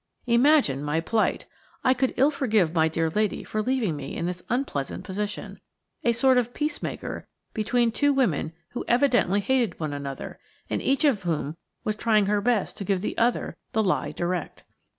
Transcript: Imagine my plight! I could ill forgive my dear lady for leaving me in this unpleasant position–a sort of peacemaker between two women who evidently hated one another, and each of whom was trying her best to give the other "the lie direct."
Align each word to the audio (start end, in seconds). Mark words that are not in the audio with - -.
Imagine 0.25 0.83
my 0.83 0.99
plight! 0.99 1.45
I 1.83 1.93
could 1.93 2.15
ill 2.17 2.31
forgive 2.31 2.73
my 2.73 2.87
dear 2.87 3.07
lady 3.11 3.43
for 3.43 3.61
leaving 3.61 3.95
me 3.95 4.15
in 4.17 4.25
this 4.25 4.41
unpleasant 4.49 5.03
position–a 5.03 6.13
sort 6.13 6.39
of 6.39 6.55
peacemaker 6.55 7.27
between 7.53 7.91
two 7.91 8.11
women 8.11 8.53
who 8.69 8.83
evidently 8.87 9.41
hated 9.41 9.79
one 9.79 9.93
another, 9.93 10.39
and 10.71 10.81
each 10.81 11.05
of 11.05 11.21
whom 11.21 11.55
was 11.83 11.95
trying 11.95 12.25
her 12.25 12.41
best 12.41 12.77
to 12.77 12.83
give 12.83 13.01
the 13.01 13.15
other 13.15 13.55
"the 13.73 13.83
lie 13.83 14.11
direct." 14.11 14.63